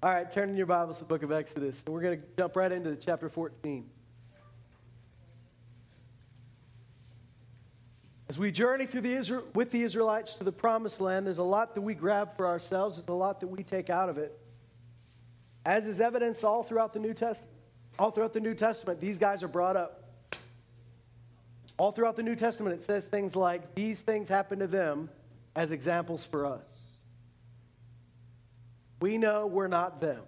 [0.00, 1.82] All right, turn in your Bibles to the book of Exodus.
[1.84, 3.84] And we're going to jump right into chapter 14.
[8.28, 11.74] As we journey through the with the Israelites to the promised land, there's a lot
[11.74, 14.38] that we grab for ourselves, there's a lot that we take out of it.
[15.64, 17.56] As is evidenced all throughout the New Testament.
[17.98, 20.04] All throughout the New Testament, these guys are brought up.
[21.76, 25.10] All throughout the New Testament, it says things like, These things happen to them
[25.56, 26.77] as examples for us.
[29.00, 30.22] We know we're not them,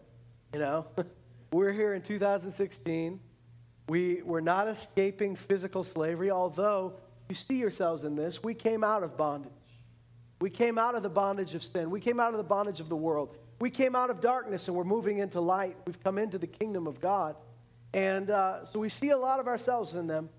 [0.53, 0.87] you know?
[1.53, 3.21] we're here in 2016.
[3.89, 6.95] We, we're not escaping physical slavery, although
[7.29, 8.43] you see yourselves in this.
[8.43, 9.53] We came out of bondage.
[10.41, 11.91] We came out of the bondage of sin.
[11.91, 13.37] We came out of the bondage of the world.
[13.61, 15.77] We came out of darkness and we're moving into light.
[15.87, 17.37] We've come into the kingdom of God.
[17.93, 20.31] And uh, so we see a lot of ourselves in them.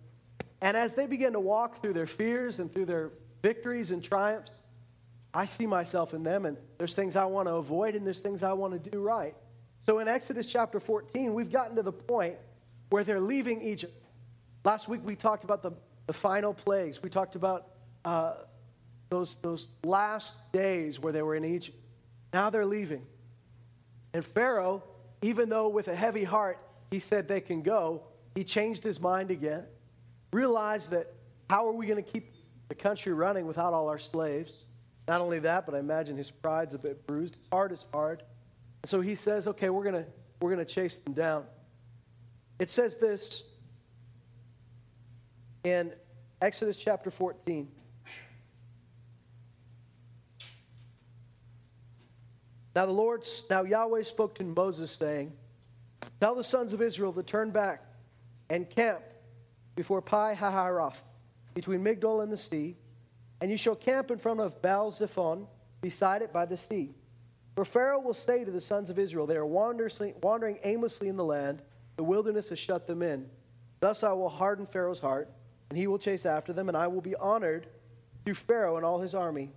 [0.62, 3.12] And as they begin to walk through their fears and through their
[3.42, 4.52] victories and triumphs,
[5.34, 8.44] I see myself in them, and there's things I want to avoid, and there's things
[8.44, 9.36] I want to do right.
[9.82, 12.36] So in Exodus chapter 14, we've gotten to the point
[12.90, 13.94] where they're leaving Egypt.
[14.64, 15.72] Last week we talked about the,
[16.06, 17.02] the final plagues.
[17.02, 17.68] We talked about
[18.06, 18.34] uh,
[19.10, 21.78] those, those last days where they were in Egypt.
[22.34, 23.04] Now they're leaving.
[24.14, 24.84] And Pharaoh,
[25.22, 26.60] even though with a heavy heart
[26.92, 28.04] he said they can go,
[28.36, 29.66] he changed his mind again
[30.34, 31.14] realized that
[31.50, 32.34] how are we going to keep
[32.70, 34.66] the country running without all our slaves?
[35.08, 37.36] Not only that, but I imagine his pride's a bit bruised.
[37.36, 38.24] His heart is hard.
[38.84, 40.06] And so he says, okay, we're going to
[40.42, 41.46] we're going to chase them down.
[42.58, 43.44] It says this
[45.64, 45.94] in
[46.42, 47.68] Exodus chapter 14.
[52.76, 55.34] Now the Lord, now Yahweh spoke to Moses, saying,
[56.20, 57.84] Tell the sons of Israel to turn back
[58.50, 59.02] and camp
[59.76, 61.02] before Pi Hahiroth,
[61.54, 62.76] between Migdol and the sea,
[63.42, 65.48] and you shall camp in front of Baal Zephon,
[65.82, 66.94] beside it by the sea.
[67.56, 71.26] For Pharaoh will say to the sons of Israel, They are wandering aimlessly in the
[71.26, 71.62] land,
[71.98, 73.28] the wilderness has shut them in.
[73.80, 75.30] Thus I will harden Pharaoh's heart,
[75.70, 77.68] and he will chase after them, and I will be honored
[78.24, 79.50] through Pharaoh and all his army.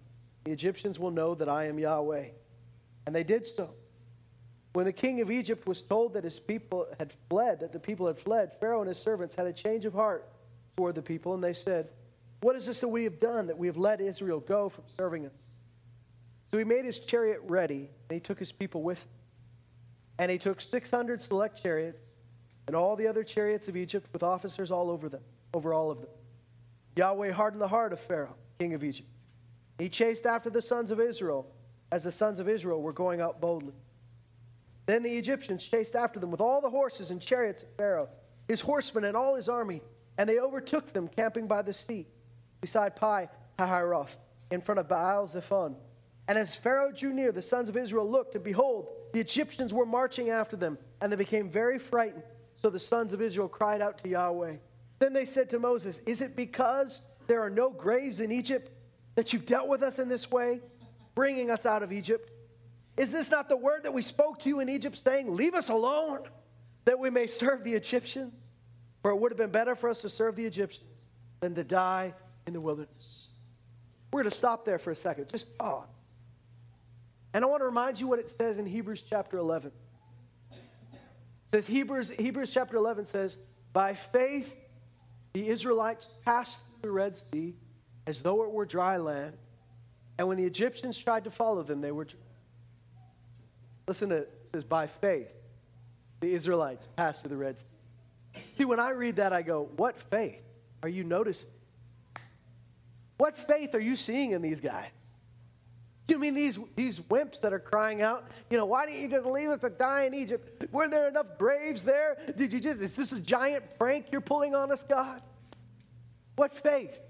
[0.45, 2.29] The Egyptians will know that I am Yahweh.
[3.07, 3.71] And they did so.
[4.73, 8.07] When the king of Egypt was told that his people had fled, that the people
[8.07, 10.29] had fled, Pharaoh and his servants had a change of heart
[10.77, 11.91] toward the people, and they said,
[12.45, 15.25] What is this that we have done that we have let Israel go from serving
[15.25, 15.33] us?
[16.51, 19.09] So he made his chariot ready, and he took his people with him.
[20.19, 22.03] And he took 600 select chariots
[22.67, 25.23] and all the other chariots of Egypt with officers all over them,
[25.55, 26.11] over all of them.
[26.97, 29.09] Yahweh hardened the heart of Pharaoh, king of Egypt.
[29.79, 31.51] He chased after the sons of Israel
[31.93, 33.73] as the sons of Israel were going out boldly.
[34.85, 38.11] Then the Egyptians chased after them with all the horses and chariots of Pharaoh,
[38.49, 39.81] his horsemen, and all his army,
[40.19, 42.07] and they overtook them camping by the sea,
[42.65, 44.17] beside Pi Hahiroth,
[44.51, 45.77] in front of Baal Zephon.
[46.27, 49.85] And as Pharaoh drew near, the sons of Israel looked, and behold, the Egyptians were
[49.85, 52.23] marching after them, and they became very frightened.
[52.57, 54.55] So the sons of Israel cried out to Yahweh.
[54.99, 58.73] Then they said to Moses, Is it because there are no graves in Egypt
[59.15, 60.61] that you've dealt with us in this way,
[61.15, 62.31] bringing us out of Egypt?
[62.97, 65.69] Is this not the word that we spoke to you in Egypt, saying, Leave us
[65.69, 66.21] alone,
[66.87, 68.33] that we may serve the Egyptians?
[69.03, 71.11] For it would have been better for us to serve the Egyptians
[71.41, 72.15] than to die
[72.47, 73.29] in the wilderness.
[74.13, 75.29] We're going to stop there for a second.
[75.29, 75.89] Just pause.
[77.33, 79.73] And I want to remind you what it says in Hebrews chapter 11.
[80.53, 80.59] It
[81.51, 83.37] says Hebrews, Hebrews chapter 11 says,
[83.73, 84.55] By faith
[85.33, 87.55] the Israelites passed through the Red Sea
[88.07, 89.37] as though it were dry land.
[90.17, 92.07] And when the Egyptians tried to follow them, they were
[93.87, 94.33] Listen to it.
[94.53, 95.29] Says, by faith,
[96.21, 97.67] the Israelites passed through the Red Sea.
[98.57, 100.41] See, when I read that, I go, what faith
[100.83, 101.51] are you noticing?
[103.17, 104.91] What faith are you seeing in these guys?
[106.07, 109.27] You mean these, these wimps that are crying out, you know, why didn't you just
[109.27, 110.71] leave us to die in Egypt?
[110.71, 112.19] Weren't there enough graves there?
[112.37, 115.23] Did you just, is this a giant prank you're pulling on us, God?
[116.37, 117.01] What faith?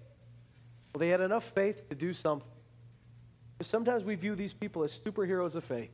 [0.95, 2.47] Well, they had enough faith to do something.
[3.63, 5.91] Sometimes we view these people as superheroes of faith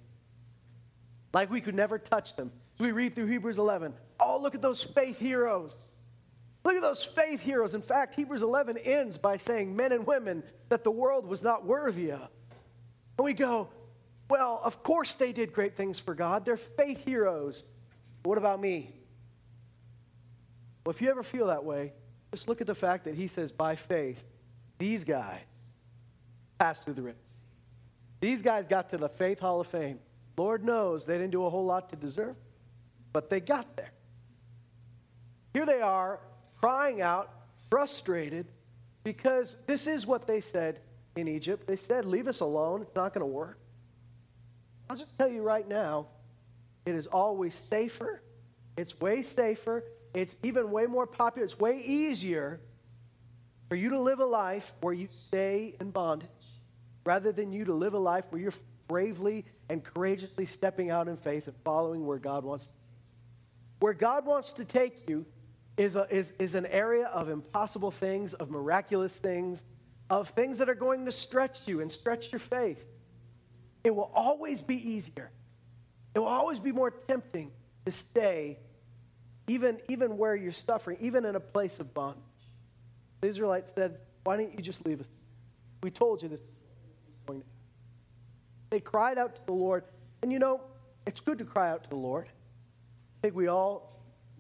[1.33, 2.51] like we could never touch them.
[2.77, 3.95] So we read through Hebrews 11.
[4.19, 5.77] Oh, look at those faith heroes.
[6.65, 7.75] Look at those faith heroes.
[7.75, 11.65] In fact, Hebrews 11 ends by saying men and women that the world was not
[11.65, 12.29] worthy of.
[13.19, 13.69] And we go,
[14.29, 16.45] well, of course they did great things for God.
[16.45, 17.65] They're faith heroes.
[18.23, 18.95] But what about me?
[20.85, 21.93] Well, if you ever feel that way,
[22.33, 24.23] just look at the fact that he says, by faith,
[24.79, 25.41] these guys
[26.59, 27.17] passed through the Red.
[28.21, 29.99] These guys got to the Faith Hall of Fame.
[30.37, 32.37] Lord knows they didn't do a whole lot to deserve,
[33.13, 33.91] but they got there.
[35.53, 36.21] Here they are
[36.61, 37.31] crying out,
[37.71, 38.47] frustrated,
[39.05, 40.81] because this is what they said
[41.17, 41.67] in Egypt.
[41.67, 43.59] They said, Leave us alone, it's not going to work.
[44.89, 46.07] I'll just tell you right now
[46.85, 48.23] it is always safer.
[48.77, 49.85] It's way safer.
[50.15, 51.45] It's even way more popular.
[51.45, 52.61] It's way easier
[53.69, 56.29] for you to live a life where you stay in bondage
[57.05, 58.55] rather than you to live a life where you're
[58.89, 62.71] bravely and courageously stepping out in faith and following where God wants
[63.79, 65.25] where God wants to take you
[65.81, 69.65] is, a, is, is an area of impossible things, of miraculous things,
[70.11, 72.85] of things that are going to stretch you and stretch your faith.
[73.83, 75.31] It will always be easier.
[76.15, 77.51] It will always be more tempting
[77.87, 78.59] to stay,
[79.49, 82.21] even, even where you're suffering, even in a place of bondage.
[83.23, 85.09] The Israelites said, Why don't you just leave us?
[85.83, 86.43] We told you this
[88.69, 89.85] They cried out to the Lord.
[90.21, 90.61] And you know,
[91.07, 92.27] it's good to cry out to the Lord.
[92.27, 93.91] I think we all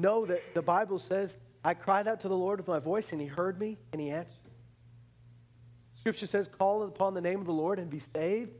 [0.01, 3.21] know that the Bible says, I cried out to the Lord with my voice, and
[3.21, 4.37] he heard me, and he answered.
[5.99, 8.53] Scripture says, Call upon the name of the Lord and be saved.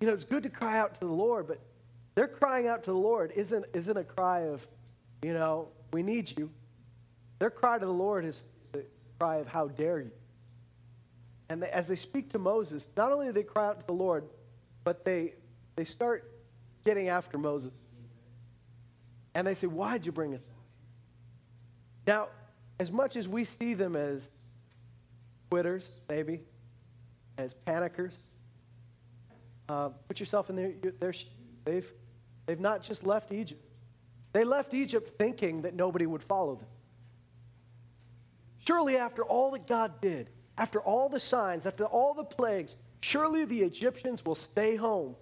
[0.00, 1.60] You know, it's good to cry out to the Lord, but
[2.14, 4.66] their crying out to the Lord isn't, isn't a cry of,
[5.22, 6.50] you know, we need you.
[7.38, 8.80] Their cry to the Lord is, a
[9.18, 10.10] cry of, how dare you.
[11.48, 13.92] And they, as they speak to Moses, not only do they cry out to the
[13.92, 14.24] Lord,
[14.84, 15.34] but they,
[15.76, 16.30] they start
[16.84, 17.72] getting after Moses.
[19.34, 20.46] And they say, Why'd you bring us?
[22.06, 22.28] Now,
[22.78, 24.30] as much as we see them as
[25.50, 26.40] quitters, maybe,
[27.38, 28.16] as panickers,
[29.68, 31.28] uh, put yourself in their, their shoes.
[31.64, 31.90] They've,
[32.46, 33.62] they've not just left Egypt,
[34.32, 36.66] they left Egypt thinking that nobody would follow them.
[38.66, 43.44] Surely, after all that God did, after all the signs, after all the plagues, surely
[43.44, 45.16] the Egyptians will stay home.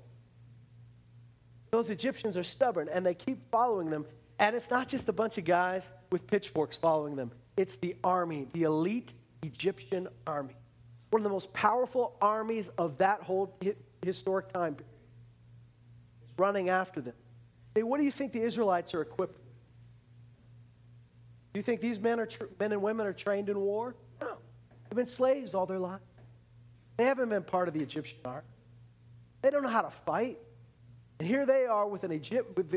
[1.71, 4.05] Those Egyptians are stubborn and they keep following them.
[4.41, 8.49] And it's not just a bunch of guys with pitchforks following them, it's the army,
[8.55, 10.57] the elite Egyptian army.
[11.11, 13.57] One of the most powerful armies of that whole
[14.03, 14.87] historic time period
[16.39, 17.15] running after them.
[17.75, 19.47] Hey, what do you think the Israelites are equipped with?
[21.53, 23.95] Do you think these men, are tra- men and women are trained in war?
[24.21, 24.39] No.
[24.89, 26.01] They've been slaves all their life.
[26.97, 28.47] They haven't been part of the Egyptian army.
[29.43, 30.39] They don't know how to fight.
[31.19, 32.71] And here they are with an, Egypt, with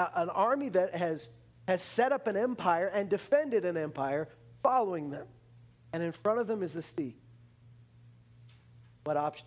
[0.00, 1.28] the, an army that has,
[1.68, 4.28] has set up an empire and defended an empire
[4.62, 5.26] following them.
[5.92, 7.16] And in front of them is the sea.
[9.04, 9.46] What option?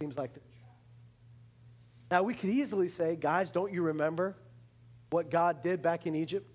[0.00, 0.30] Seems like
[2.10, 4.36] now, we could easily say, guys, don't you remember
[5.10, 6.50] what God did back in Egypt?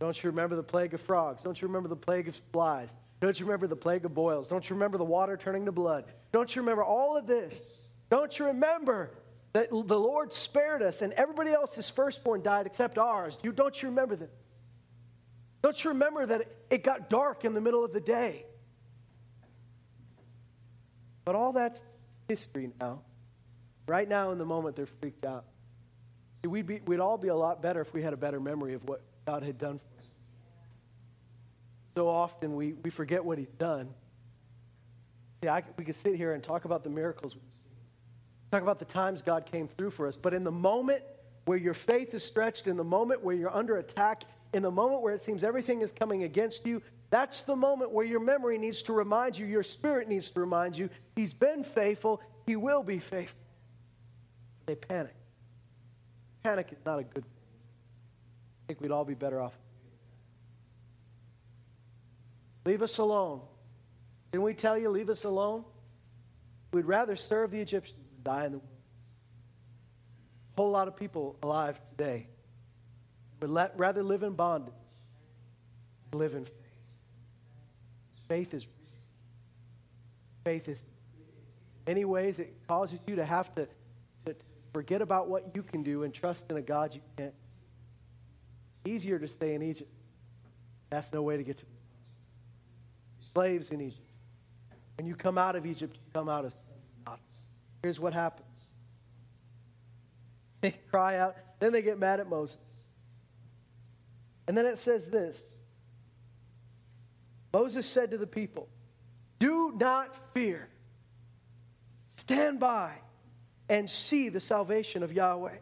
[0.00, 1.44] Don't you remember the plague of frogs?
[1.44, 2.92] Don't you remember the plague of flies?
[3.20, 4.48] Don't you remember the plague of boils?
[4.48, 6.04] Don't you remember the water turning to blood?
[6.32, 7.54] Don't you remember all of this?
[8.10, 9.12] Don't you remember
[9.54, 13.38] that the Lord spared us and everybody else's firstborn died except ours?
[13.42, 14.30] You, don't you remember that?
[15.62, 18.44] Don't you remember that it got dark in the middle of the day?
[21.24, 21.84] But all that's
[22.28, 23.00] history now.
[23.86, 25.44] Right now, in the moment, they're freaked out.
[26.42, 28.74] See, we'd, be, we'd all be a lot better if we had a better memory
[28.74, 30.06] of what God had done for us.
[31.96, 33.88] So often we, we forget what He's done.
[35.42, 37.36] See, I, we could sit here and talk about the miracles
[38.54, 41.02] talk about the times God came through for us, but in the moment
[41.46, 45.02] where your faith is stretched, in the moment where you're under attack, in the moment
[45.02, 46.80] where it seems everything is coming against you,
[47.10, 50.76] that's the moment where your memory needs to remind you, your spirit needs to remind
[50.76, 53.40] you, He's been faithful, He will be faithful.
[54.66, 55.14] They panic.
[56.44, 57.24] Panic is not a good thing.
[57.24, 59.52] I think we'd all be better off.
[62.64, 63.40] Leave us alone.
[64.30, 65.64] Didn't we tell you, leave us alone?
[66.72, 68.70] We'd rather serve the Egyptians die in the wilderness.
[70.56, 72.26] A whole lot of people alive today
[73.40, 74.74] would let, rather live in bondage
[76.12, 76.54] live in faith.
[78.28, 78.66] Faith is
[80.44, 80.82] faith is
[81.86, 83.66] in many ways it causes you to have to,
[84.26, 84.34] to
[84.74, 87.32] Forget about what you can do and trust in a God you can't.
[88.84, 89.88] Easier to stay in Egypt.
[90.90, 91.64] That's no way to get to
[93.32, 94.10] slaves in Egypt.
[94.96, 96.56] When you come out of Egypt, you come out as
[97.84, 98.48] Here's what happens.
[100.62, 102.56] They cry out, then they get mad at Moses.
[104.48, 105.42] And then it says this
[107.52, 108.70] Moses said to the people,
[109.38, 110.70] Do not fear.
[112.16, 112.92] Stand by
[113.68, 115.58] and see the salvation of Yahweh,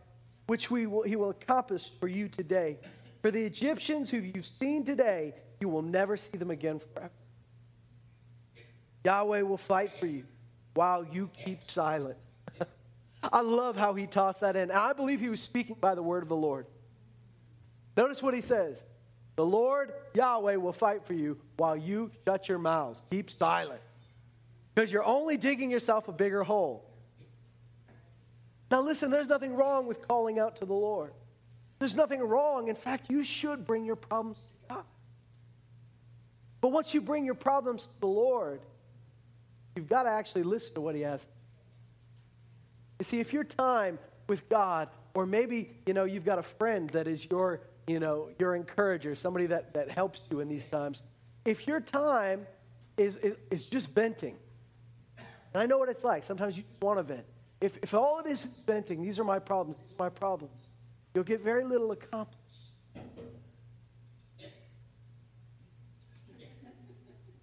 [0.47, 2.79] which we will, he will accomplish for you today.
[3.21, 7.11] For the Egyptians who you've seen today, you will never see them again forever.
[9.05, 10.23] Yahweh will fight for you
[10.75, 12.17] while you keep silent.
[13.23, 14.71] I love how he tossed that in.
[14.71, 16.67] And I believe he was speaking by the word of the Lord.
[17.97, 18.85] Notice what he says
[19.37, 23.02] The Lord, Yahweh, will fight for you while you shut your mouths.
[23.11, 23.81] Keep silent.
[24.75, 26.88] Because you're only digging yourself a bigger hole.
[28.71, 31.12] Now, listen, there's nothing wrong with calling out to the Lord.
[31.79, 32.69] There's nothing wrong.
[32.69, 34.85] In fact, you should bring your problems to God.
[36.62, 38.62] But once you bring your problems to the Lord,
[39.76, 41.29] you've got to actually listen to what He has.
[42.99, 43.99] You see, if your time
[44.29, 48.29] with God, or maybe, you know, you've got a friend that is your, you know,
[48.38, 51.02] your encourager, somebody that, that helps you in these times,
[51.45, 52.47] if your time
[52.97, 54.37] is, is, is just venting,
[55.52, 56.23] and I know what it's like.
[56.23, 57.25] Sometimes you want to vent.
[57.61, 60.69] If, if all it is is venting, these are my problems, these are my problems,
[61.14, 62.38] you'll get very little accomplished.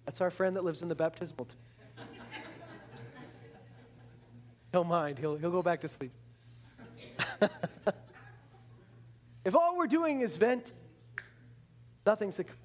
[0.04, 1.46] That's our friend that lives in the baptismal.
[4.72, 5.18] He'll mind.
[5.18, 6.12] He'll, he'll go back to sleep.
[9.44, 10.72] if all we're doing is vent,
[12.06, 12.58] nothing's accomplished.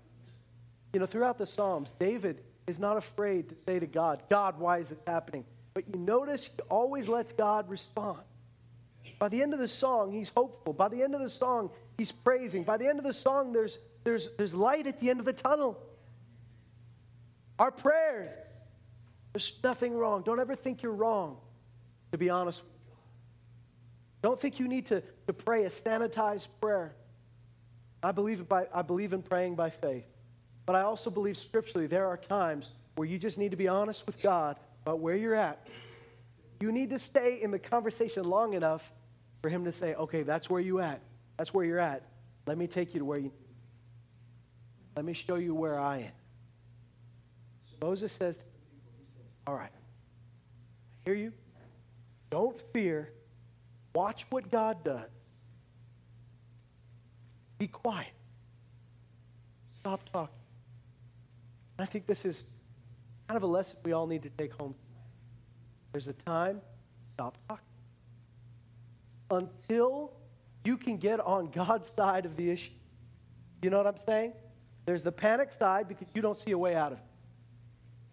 [0.93, 4.77] You know, throughout the Psalms, David is not afraid to say to God, God, why
[4.79, 5.43] is this happening?
[5.73, 8.19] But you notice he always lets God respond.
[9.19, 10.73] By the end of the song, he's hopeful.
[10.73, 12.63] By the end of the song, he's praising.
[12.63, 15.33] By the end of the song, there's, there's, there's light at the end of the
[15.33, 15.77] tunnel.
[17.59, 18.31] Our prayers,
[19.33, 20.23] there's nothing wrong.
[20.23, 21.37] Don't ever think you're wrong,
[22.15, 22.63] to be honest.
[24.21, 26.95] Don't think you need to, to pray a sanitized prayer.
[28.01, 30.05] I believe, by, I believe in praying by faith.
[30.65, 34.05] But I also believe scripturally there are times where you just need to be honest
[34.05, 35.67] with God about where you're at.
[36.61, 38.93] You need to stay in the conversation long enough
[39.41, 41.01] for him to say, okay, that's where you're at.
[41.37, 42.03] That's where you're at.
[42.47, 43.33] Let me take you to where you
[44.95, 46.11] Let me show you where I am.
[47.65, 48.39] So Moses says,
[49.45, 51.33] all right, I hear you.
[52.35, 53.13] Don't fear.
[53.93, 55.09] Watch what God does.
[57.57, 58.11] Be quiet.
[59.79, 60.35] Stop talking.
[61.79, 62.43] I think this is
[63.29, 64.75] kind of a lesson we all need to take home.
[65.93, 66.59] There's a time,
[67.13, 67.63] stop talking.
[69.31, 70.11] Until
[70.65, 72.73] you can get on God's side of the issue.
[73.61, 74.33] You know what I'm saying?
[74.85, 77.05] There's the panic side because you don't see a way out of it.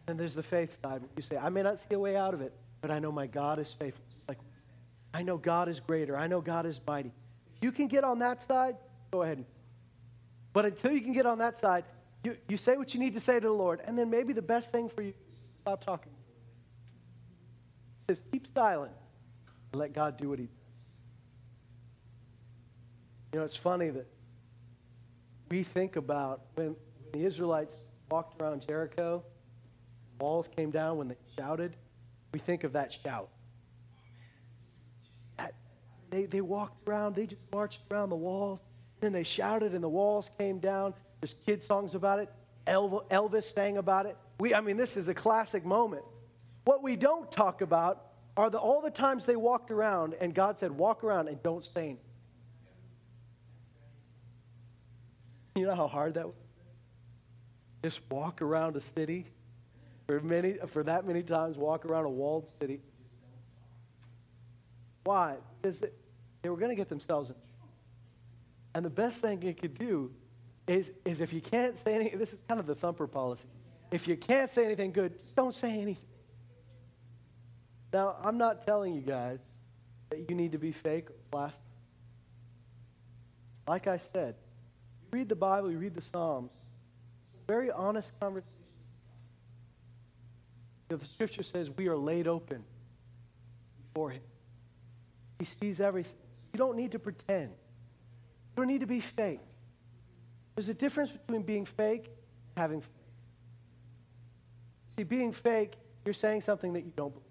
[0.06, 2.40] And there's the faith side you say, I may not see a way out of
[2.40, 4.04] it, but I know my God is faithful.
[5.14, 6.16] I know God is greater.
[6.16, 7.12] I know God is mighty.
[7.56, 8.76] If you can get on that side,
[9.10, 9.44] go ahead.
[10.52, 11.84] But until you can get on that side,
[12.24, 14.42] you, you say what you need to say to the Lord, and then maybe the
[14.42, 15.14] best thing for you is
[15.62, 16.12] stop talking.
[18.06, 18.92] He says, keep silent
[19.72, 20.54] and let God do what he does.
[23.32, 24.06] You know, it's funny that
[25.50, 26.76] we think about when
[27.12, 27.76] the Israelites
[28.10, 29.22] walked around Jericho,
[30.20, 31.76] walls came down when they shouted,
[32.32, 33.28] we think of that shout.
[36.12, 38.60] They, they walked around, they just marched around the walls,
[39.00, 40.92] then they shouted and the walls came down.
[41.20, 42.28] There's kid songs about it.
[42.66, 44.18] Elvis sang about it.
[44.38, 46.04] We, I mean, this is a classic moment.
[46.64, 50.58] What we don't talk about are the, all the times they walked around and God
[50.58, 51.96] said, walk around and don't stain.
[55.54, 56.34] You know how hard that was?
[57.82, 59.26] Just walk around a city
[60.06, 62.80] for, many, for that many times, walk around a walled city.
[65.04, 65.36] Why?
[65.60, 65.80] Because
[66.42, 67.36] they, were going to get themselves in.
[68.74, 70.10] And the best thing they could do
[70.66, 73.46] is, is if you can't say anything, this is kind of the thumper policy.
[73.90, 76.06] If you can't say anything good, don't say anything.
[77.92, 79.38] Now, I'm not telling you guys
[80.10, 81.62] that you need to be fake plastic.
[83.68, 84.34] Like I said,
[85.02, 86.52] you read the Bible, you read the Psalms,
[87.46, 88.50] very honest conversations.
[90.88, 92.64] You know, the scripture says we are laid open
[93.92, 94.22] before Him.
[95.38, 96.21] He sees everything.
[96.52, 97.50] You don't need to pretend.
[97.50, 99.40] You don't need to be fake.
[100.54, 102.90] There's a difference between being fake and having faith.
[104.96, 107.26] See, being fake, you're saying something that you don't believe.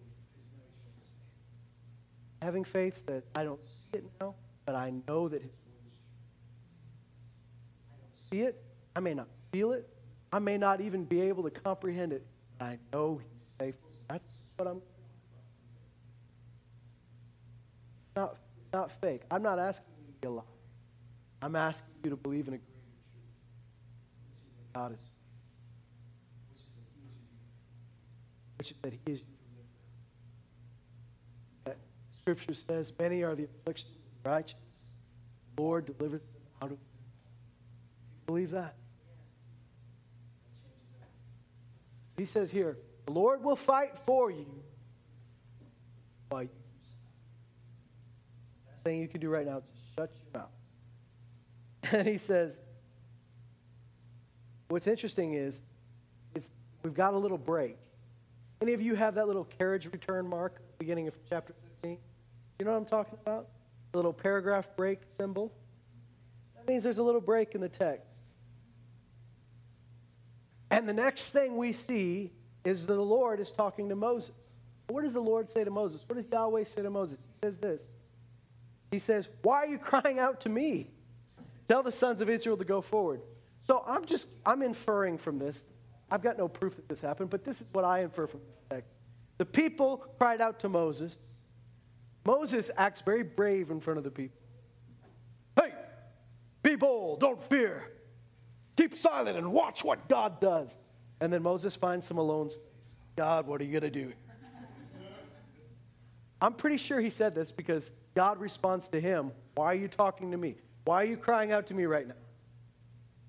[2.42, 4.34] Having faith says, I don't see it now,
[4.66, 6.18] but I know that His word is true.
[7.92, 8.64] I don't see it.
[8.96, 9.88] I may not feel it.
[10.34, 12.26] I may not even be able to comprehend it,
[12.58, 13.92] but I know He's faithful.
[14.10, 14.26] That's
[14.58, 14.82] what I'm.
[18.16, 19.22] Not, it's not fake.
[19.30, 20.46] I'm not asking you to be a liar.
[21.42, 22.60] I'm asking you to believe in a
[24.74, 25.00] God is,
[28.58, 29.22] which is that He is
[31.66, 31.78] deliverer.
[32.22, 34.56] Scripture says, Many are the afflictions of the righteous.
[35.56, 36.88] The Lord delivers them out of them.
[38.28, 38.76] Believe that?
[42.18, 44.46] He says here, the Lord will fight for you
[46.40, 46.50] you
[48.84, 49.64] thing you can do right now is
[49.96, 50.50] shut your mouth.
[51.94, 52.62] And he says,
[54.70, 55.62] What's interesting is,
[56.34, 56.50] is
[56.82, 57.78] we've got a little break.
[58.62, 61.98] Any of you have that little carriage return mark beginning of chapter 15?
[62.58, 63.48] You know what I'm talking about?
[63.92, 65.52] The little paragraph break symbol.
[66.56, 68.08] That means there's a little break in the text.
[70.70, 72.32] And the next thing we see
[72.64, 74.36] is that the Lord is talking to Moses.
[74.88, 76.02] What does the Lord say to Moses?
[76.08, 77.18] What does Yahweh say to Moses?
[77.18, 77.90] He says this.
[78.92, 80.90] He says, Why are you crying out to me?
[81.68, 83.22] Tell the sons of Israel to go forward.
[83.64, 85.66] So I'm just, I'm inferring from this.
[86.10, 88.76] I've got no proof that this happened, but this is what I infer from the
[88.76, 88.92] text.
[89.38, 91.18] The people cried out to Moses.
[92.26, 94.38] Moses acts very brave in front of the people.
[95.56, 95.72] Hey,
[96.62, 97.86] be bold, don't fear.
[98.76, 100.78] Keep silent and watch what God does.
[101.22, 102.66] And then Moses finds some alone space.
[103.16, 104.12] God, what are you going to do?
[106.42, 110.32] I'm pretty sure he said this because God responds to him, Why are you talking
[110.32, 110.56] to me?
[110.86, 112.16] Why are you crying out to me right now?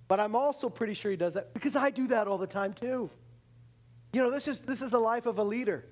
[0.09, 2.73] But I'm also pretty sure he does that because I do that all the time
[2.73, 3.09] too.
[4.13, 5.87] You know, this is, this is the life of a leader.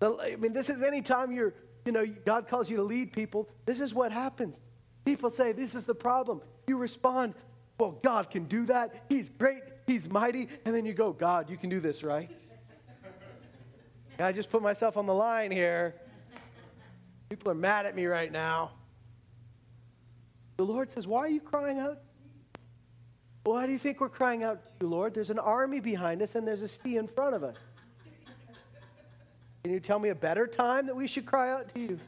[0.00, 3.12] The, I mean, this is any time you're, you know, God calls you to lead
[3.12, 4.60] people, this is what happens.
[5.04, 6.40] People say, This is the problem.
[6.66, 7.34] You respond,
[7.78, 9.04] Well, God can do that.
[9.08, 9.62] He's great.
[9.86, 10.48] He's mighty.
[10.64, 12.30] And then you go, God, you can do this, right?
[14.18, 15.94] I just put myself on the line here.
[17.32, 18.72] People are mad at me right now.
[20.58, 21.98] The Lord says, Why are you crying out?
[23.44, 25.14] Why do you think we're crying out to you, Lord?
[25.14, 27.56] There's an army behind us and there's a sea in front of us.
[29.64, 31.98] Can you tell me a better time that we should cry out to you?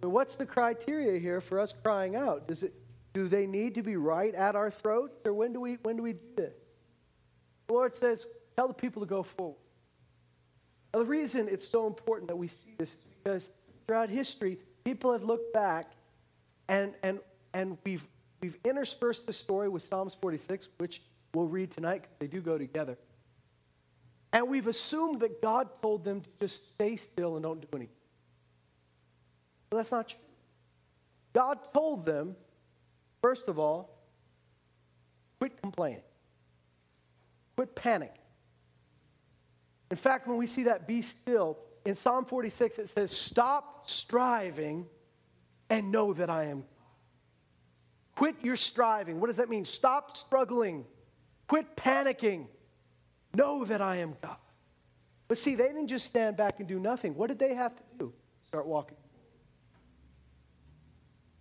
[0.00, 2.48] But what's the criteria here for us crying out?
[2.48, 2.74] Does it,
[3.14, 6.02] do they need to be right at our throats, or when do we, when do,
[6.02, 6.54] we do this?
[7.68, 8.26] The Lord says,
[8.56, 9.60] Tell the people to go forward.
[10.92, 13.50] Now, the reason it's so important that we see this is because
[13.86, 15.92] throughout history, people have looked back
[16.68, 17.20] and, and,
[17.54, 18.04] and we've,
[18.40, 21.02] we've interspersed the story with Psalms 46, which
[21.34, 22.96] we'll read tonight because they do go together.
[24.32, 27.94] And we've assumed that God told them to just stay still and don't do anything.
[29.70, 30.18] But that's not true.
[31.32, 32.34] God told them,
[33.22, 33.90] first of all,
[35.38, 36.02] quit complaining,
[37.56, 38.10] quit panicking.
[39.90, 44.86] In fact, when we see that be still, in Psalm 46, it says, Stop striving
[45.70, 46.64] and know that I am
[48.16, 49.20] Quit your striving.
[49.20, 49.64] What does that mean?
[49.64, 50.84] Stop struggling.
[51.48, 52.46] Quit panicking.
[53.34, 54.38] Know that I am God.
[55.28, 57.14] But see, they didn't just stand back and do nothing.
[57.14, 58.12] What did they have to do?
[58.46, 58.96] Start walking.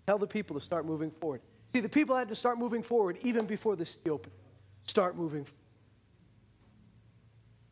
[0.05, 1.41] Tell the people to start moving forward.
[1.71, 4.33] See, the people had to start moving forward even before the sea opened.
[4.83, 5.64] Start moving forward.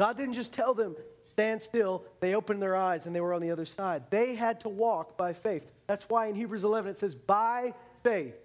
[0.04, 0.98] God didn't just tell them,
[1.32, 2.04] stand still.
[2.20, 4.04] They opened their eyes and they were on the other side.
[4.10, 5.64] They had to walk by faith.
[5.88, 8.36] That's why in Hebrews 11 it says, by faith,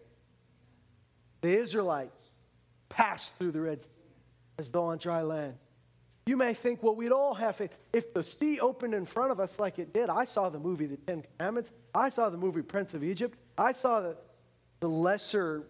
[1.41, 2.31] the Israelites
[2.89, 3.91] passed through the Red Sea
[4.57, 5.55] as though on dry land.
[6.27, 7.77] You may think, well, we'd all have faith.
[7.93, 10.87] If the sea opened in front of us like it did, I saw the movie
[10.87, 11.73] The Ten Commandments.
[11.93, 13.37] I saw the movie Prince of Egypt.
[13.59, 14.17] I saw the,
[14.79, 15.65] the lesser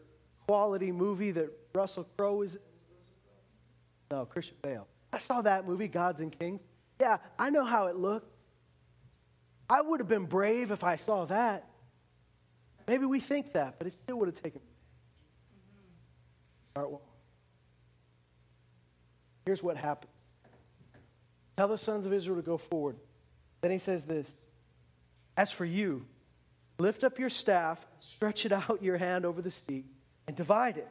[0.46, 2.58] quality movie that Russell Crowe is.
[4.10, 4.86] No, Christian Bale.
[5.12, 6.60] I saw that movie, Gods and Kings.
[7.00, 8.32] Yeah, I know how it looked.
[9.70, 11.68] I would have been brave if I saw that.
[12.86, 14.60] Maybe we think that, but it still would have taken.
[16.70, 17.06] Start walking.
[19.44, 20.12] Here's what happens.
[21.56, 22.96] Tell the sons of Israel to go forward.
[23.60, 24.34] Then he says this
[25.36, 26.06] As for you,
[26.78, 29.84] lift up your staff, stretch it out your hand over the sea,
[30.26, 30.88] and divide it.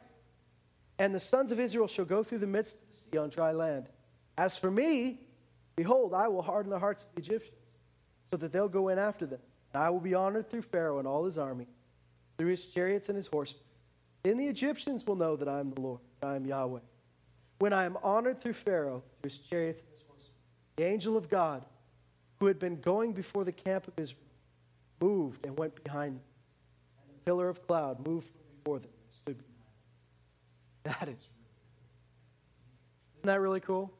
[0.98, 3.52] And the sons of Israel shall go through the midst of the sea on dry
[3.52, 3.88] land.
[4.38, 5.18] As for me,
[5.74, 7.58] behold, I will harden the hearts of the Egyptians,
[8.30, 9.40] so that they'll go in after them.
[9.74, 11.66] And I will be honored through Pharaoh and all his army,
[12.38, 13.64] through his chariots and his horsemen.
[14.22, 16.78] Then the Egyptians will know that I am the Lord, I am Yahweh.
[17.58, 20.32] When I am honored through Pharaoh, through his chariots and his horsemen,
[20.76, 21.64] the angel of God,
[22.38, 24.22] who had been going before the camp of Israel,
[25.00, 26.22] moved and went behind them.
[27.02, 29.38] And a pillar of cloud moved before them and stood
[30.84, 30.94] behind them.
[31.00, 31.28] That is.
[33.16, 33.92] Isn't that really cool?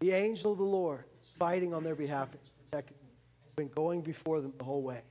[0.00, 3.10] The angel of the Lord is fighting on their behalf, it's protecting them,
[3.44, 5.02] has been going before them the whole way.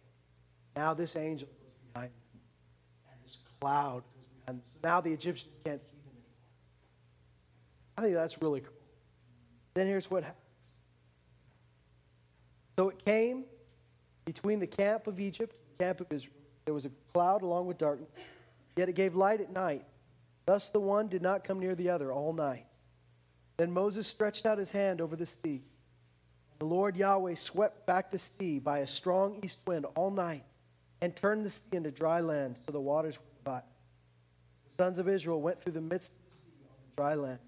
[0.76, 2.42] Now this angel goes behind them,
[3.12, 4.66] and this cloud goes behind them.
[4.66, 6.24] So now the Egyptians can't see them anymore.
[7.98, 8.74] I think that's really cool.
[9.76, 10.44] Then here's what happens.
[12.78, 13.44] So it came
[14.26, 16.34] between the camp of Egypt and the camp of Israel.
[16.66, 18.10] There was a cloud along with darkness,
[18.76, 19.86] yet it gave light at night.
[20.46, 22.66] Thus the one did not come near the other all night.
[23.60, 25.62] Then Moses stretched out his hand over the sea.
[26.60, 30.46] The Lord Yahweh swept back the sea by a strong east wind all night
[31.02, 33.68] and turned the sea into dry land so the waters were divided.
[34.78, 37.40] The sons of Israel went through the midst of the sea on dry land.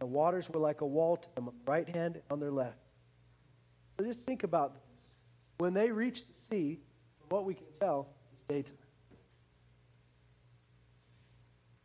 [0.00, 2.40] And the waters were like a wall to them on the right hand and on
[2.40, 2.78] their left.
[3.96, 4.82] So just think about this.
[5.58, 6.80] when they reach the sea,
[7.28, 8.74] what we can tell, it's daytime.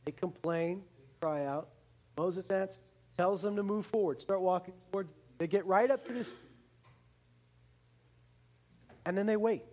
[0.06, 1.70] They complain, they cry out.
[2.18, 2.80] Moses answers,
[3.18, 5.14] tells them to move forward, start walking towards.
[5.38, 6.34] They get right up to this,
[9.06, 9.64] and then they wait.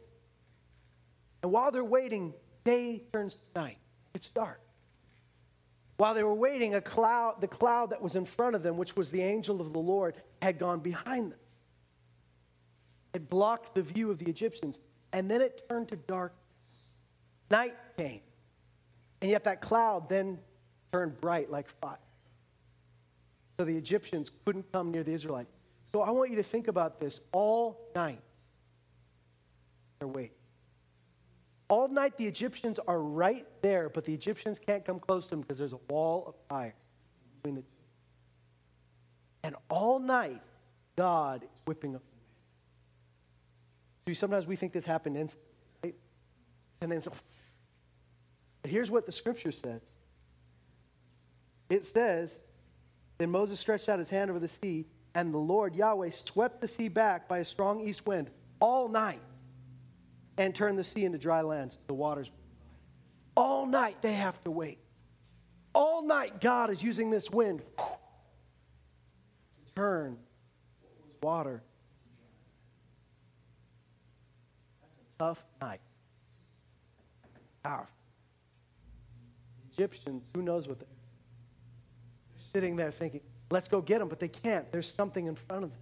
[1.42, 3.78] And while they're waiting, day turns to night.
[4.14, 4.60] It's dark.
[5.98, 8.96] While they were waiting, a cloud, the cloud that was in front of them, which
[8.96, 11.38] was the angel of the Lord, had gone behind them.
[13.14, 14.80] It blocked the view of the Egyptians.
[15.12, 16.38] And then it turned to darkness.
[17.50, 18.20] Night came.
[19.20, 20.38] And yet that cloud then
[20.92, 21.98] turned bright like fire.
[23.58, 25.52] So the Egyptians couldn't come near the Israelites.
[25.90, 28.20] So I want you to think about this all night.
[29.98, 30.30] They're waiting.
[31.68, 35.40] All night, the Egyptians are right there, but the Egyptians can't come close to them
[35.40, 36.74] because there's a wall of fire
[37.36, 37.66] between the two.
[39.42, 40.40] And all night,
[40.96, 42.02] God is whipping up.
[44.06, 45.50] See, sometimes we think this happened instantly,
[45.84, 45.94] right?
[46.80, 47.12] And then so.
[48.62, 49.82] But here's what the scripture says
[51.68, 52.40] it says,
[53.18, 56.68] Then Moses stretched out his hand over the sea, and the Lord Yahweh swept the
[56.68, 59.20] sea back by a strong east wind all night
[60.36, 61.78] and turned the sea into dry lands.
[61.88, 62.30] The waters.
[63.36, 64.78] All night they have to wait.
[65.74, 67.84] All night God is using this wind to
[69.74, 70.16] turn
[71.22, 71.62] water.
[74.80, 75.80] That's a tough night.
[77.62, 77.94] Powerful.
[79.72, 80.88] Egyptians, who knows what they're,
[82.52, 84.70] sitting there thinking, let's go get them, but they can't.
[84.72, 85.80] There's something in front of them.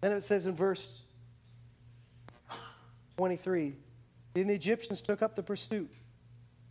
[0.00, 0.88] Then it says in verse
[3.16, 3.74] 23.
[4.34, 5.92] Then the Egyptians took up the pursuit,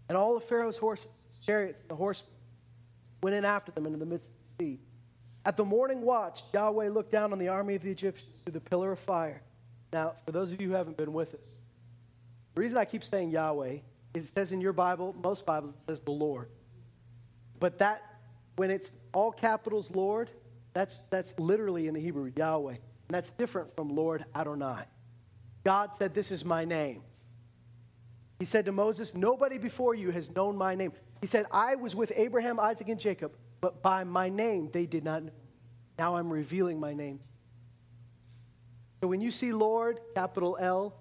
[0.07, 1.07] and all of Pharaoh's horses,
[1.45, 2.31] chariots, and the horsemen
[3.21, 4.79] went in after them into the midst of the sea.
[5.45, 8.61] At the morning watch, Yahweh looked down on the army of the Egyptians through the
[8.61, 9.41] pillar of fire.
[9.91, 11.49] Now, for those of you who haven't been with us,
[12.53, 13.77] the reason I keep saying Yahweh
[14.13, 16.49] is it says in your Bible, most Bibles, it says the Lord.
[17.59, 18.16] But that,
[18.57, 20.29] when it's all capitals Lord,
[20.73, 22.73] that's, that's literally in the Hebrew, Yahweh.
[22.73, 24.83] And that's different from Lord Adonai.
[25.63, 27.01] God said, This is my name.
[28.39, 30.91] He said to Moses, Nobody before you has known my name.
[31.21, 35.03] He said, I was with Abraham, Isaac, and Jacob, but by my name they did
[35.03, 35.31] not know.
[35.97, 37.19] Now I'm revealing my name.
[39.01, 40.95] So when you see Lord, capital L,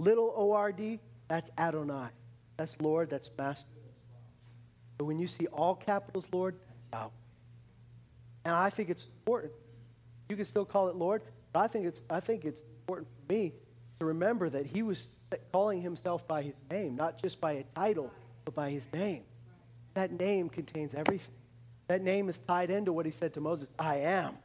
[0.00, 2.08] little O R D, that's Adonai.
[2.56, 3.68] That's Lord, that's Master.
[4.98, 6.56] But when you see all capitals Lord,
[6.94, 7.12] that's
[8.44, 9.52] And I think it's important.
[10.28, 13.32] You can still call it Lord, but I think it's, I think it's important for
[13.32, 13.52] me
[14.00, 15.06] to remember that he was
[15.52, 18.10] calling himself by his name, not just by a title,
[18.44, 19.22] but by his name.
[19.94, 21.34] That name contains everything.
[21.88, 24.36] That name is tied into what he said to Moses I am.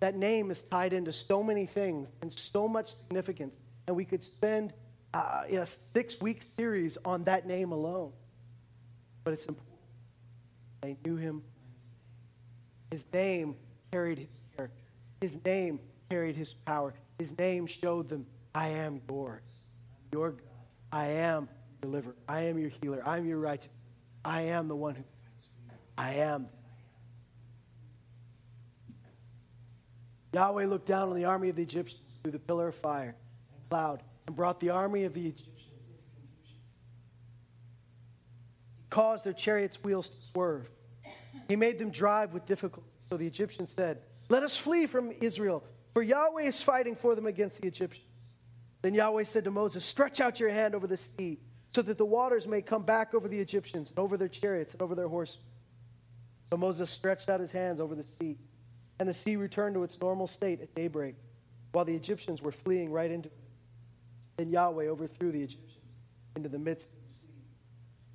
[0.00, 3.58] That name is tied into so many things and so much significance.
[3.86, 4.72] And we could spend
[5.14, 8.12] uh, a six week series on that name alone.
[9.24, 9.76] But it's important.
[10.82, 11.42] They knew him.
[12.90, 13.56] His name
[13.90, 14.76] carried his character,
[15.20, 19.42] his name carried his power, his name showed them I am yours.
[19.90, 20.42] I'm Your God.
[20.92, 22.16] I am your deliverer.
[22.28, 23.02] I am your healer.
[23.04, 23.72] I am your righteous.
[24.24, 25.04] I am the one who
[25.98, 26.48] I am.
[30.32, 33.16] Yahweh looked down on the army of the Egyptians through the pillar of fire
[33.52, 36.60] and cloud and brought the army of the Egyptians into confusion.
[38.76, 40.68] He caused their chariots' wheels to swerve.
[41.48, 42.88] He made them drive with difficulty.
[43.08, 45.62] So the Egyptians said, Let us flee from Israel,
[45.94, 48.06] for Yahweh is fighting for them against the Egyptians.
[48.82, 51.38] Then Yahweh said to Moses, Stretch out your hand over the sea,
[51.74, 54.82] so that the waters may come back over the Egyptians, and over their chariots, and
[54.82, 55.38] over their horses.
[56.50, 58.38] So Moses stretched out his hands over the sea,
[58.98, 61.16] and the sea returned to its normal state at daybreak,
[61.72, 63.38] while the Egyptians were fleeing right into it.
[64.36, 65.72] Then Yahweh overthrew the Egyptians
[66.34, 67.34] into the midst of the sea.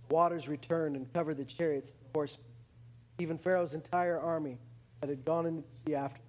[0.08, 2.46] The waters returned and covered the chariots and horsemen,
[3.22, 4.58] even Pharaoh's entire army
[5.00, 6.22] that had gone into the sea after.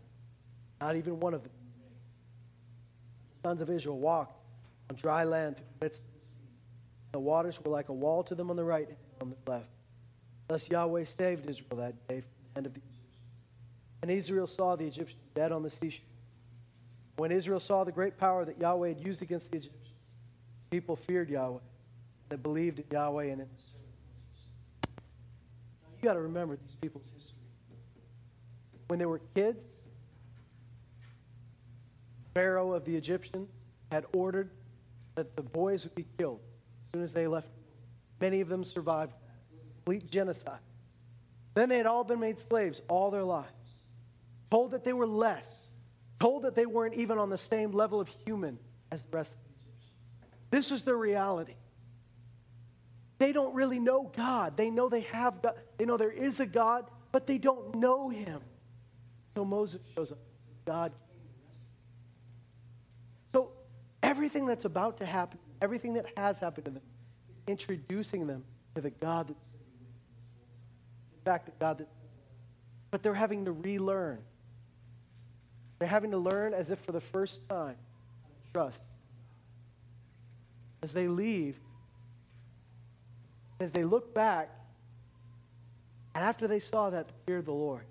[0.80, 1.52] Not even one of them
[3.32, 4.36] The sons of Israel walked
[4.90, 6.48] on dry land through the midst of the sea.
[7.12, 9.66] The waters were like a wall to them on the right and on the left.
[10.48, 13.20] Thus Yahweh saved Israel that day from the hand of the Egyptians.
[14.02, 16.04] And Israel saw the Egyptians dead on the seashore.
[17.16, 19.94] When Israel saw the great power that Yahweh had used against the Egyptians,
[20.70, 21.60] people feared Yahweh.
[22.28, 23.72] They believed in Yahweh and in his
[26.02, 27.36] you got to remember these people's history.
[28.88, 29.64] When they were kids,
[32.34, 33.48] Pharaoh of the Egyptians
[33.90, 34.50] had ordered
[35.14, 37.48] that the boys would be killed as soon as they left.
[38.20, 39.12] Many of them survived
[39.84, 40.58] complete genocide.
[41.54, 43.48] Then they had all been made slaves all their lives,
[44.50, 45.46] told that they were less,
[46.18, 48.58] told that they weren't even on the same level of human
[48.90, 50.50] as the rest of the Egyptians.
[50.50, 51.54] This is the reality.
[53.22, 54.56] They don't really know God.
[54.56, 55.54] They know they have God.
[55.78, 58.40] They know there is a God, but they don't know him.
[59.28, 60.18] Until Moses shows up.
[60.64, 60.90] God
[63.32, 63.52] So
[64.02, 66.82] everything that's about to happen, everything that has happened to them,
[67.28, 68.42] is introducing them
[68.74, 69.38] to the God that's
[71.14, 71.88] in fact, the God that
[72.90, 74.18] but they're having to relearn.
[75.78, 77.76] They're having to learn as if for the first time
[78.52, 78.82] trust.
[80.82, 81.60] As they leave,
[83.62, 84.50] as they look back,
[86.14, 87.84] and after they saw that, they feared the Lord.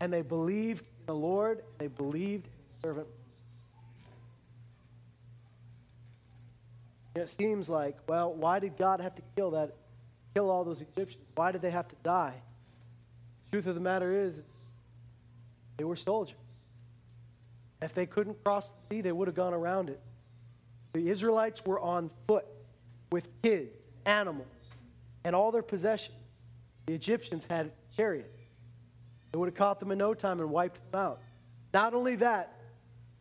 [0.00, 3.06] And they believed in the Lord, they believed in his servant
[7.14, 7.30] Moses.
[7.30, 9.74] It seems like, well, why did God have to kill that,
[10.34, 11.24] kill all those Egyptians?
[11.34, 12.34] Why did they have to die?
[13.46, 14.42] The truth of the matter is,
[15.76, 16.36] they were soldiers.
[17.80, 20.00] If they couldn't cross the sea, they would have gone around it.
[20.92, 22.44] The Israelites were on foot
[23.10, 24.48] with kids, animals,
[25.28, 26.16] and all their possessions.
[26.86, 28.40] The Egyptians had chariots.
[29.30, 31.20] They would have caught them in no time and wiped them out.
[31.74, 32.58] Not only that,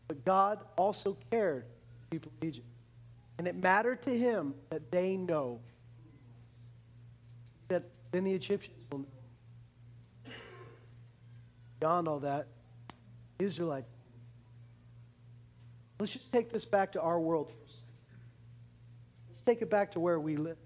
[0.07, 2.65] but God also cared for the people of Egypt.
[3.37, 5.59] And it mattered to him that they know.
[7.67, 10.31] That then the Egyptians will know.
[11.81, 12.47] Beyond all that,
[13.37, 13.91] Israelites.
[15.99, 17.51] Let's just take this back to our world.
[19.29, 20.57] Let's take it back to where we live.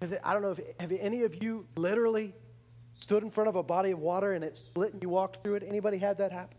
[0.00, 2.32] Because I don't know if have any of you literally
[2.94, 5.56] stood in front of a body of water and it split and you walked through
[5.56, 5.64] it.
[5.66, 6.56] Anybody had that happen?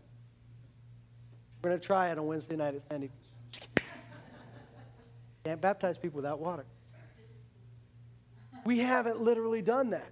[1.62, 3.10] We're going to try it on Wednesday night at Sandy.
[5.44, 6.64] Can't baptize people without water.
[8.64, 10.10] We haven't literally done that.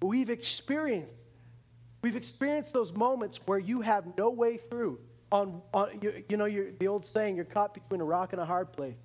[0.00, 1.14] We've experienced.
[2.00, 4.98] We've experienced those moments where you have no way through.
[5.30, 8.44] On, on you, you know, the old saying, you're caught between a rock and a
[8.44, 8.96] hard place.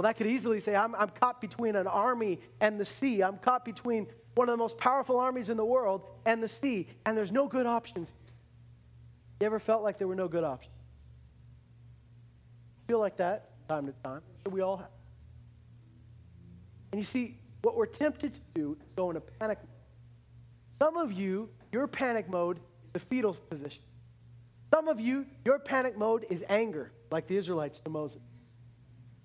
[0.00, 3.22] Well, that could easily say, I'm, I'm caught between an army and the sea.
[3.22, 6.88] I'm caught between one of the most powerful armies in the world and the sea,
[7.04, 8.14] and there's no good options.
[9.40, 10.72] You ever felt like there were no good options?
[12.88, 14.22] Feel like that time to time?
[14.50, 14.88] We all have.
[16.92, 20.78] And you see, what we're tempted to do is go into panic mode.
[20.78, 22.62] Some of you, your panic mode is
[22.94, 23.82] the fetal position.
[24.72, 28.22] Some of you, your panic mode is anger, like the Israelites to Moses.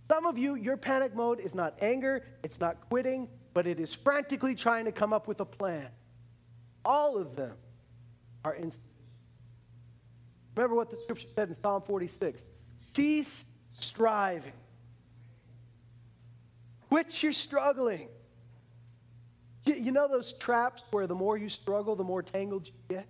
[0.08, 3.94] Some of you, your panic mode is not anger, it's not quitting, but it is
[3.94, 5.90] frantically trying to come up with a plan.
[6.84, 7.56] All of them
[8.44, 8.72] are in.
[10.56, 12.44] Remember what the scripture said in Psalm 46
[12.82, 14.54] cease striving,
[16.90, 18.10] quit your struggling.
[19.66, 23.08] You, know those traps where the more you struggle, the more tangled you get?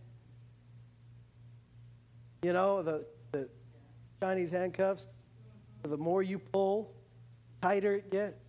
[2.43, 3.49] You know, the, the
[4.21, 5.07] Chinese handcuffs?
[5.89, 6.93] The more you pull,
[7.61, 8.41] tighter it gets.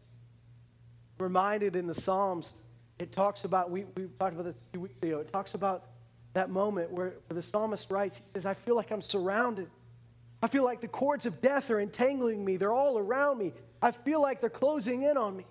[1.18, 2.53] Reminded in the Psalms,
[2.99, 5.85] it talks about, we, we talked about this a few weeks ago, it talks about
[6.35, 9.68] that moment where, where the psalmist writes, he says, I feel like I'm surrounded.
[10.42, 12.59] I feel like the cords of death are entangling me.
[12.59, 13.55] They're all around me.
[13.81, 15.46] I feel like they're closing in on me.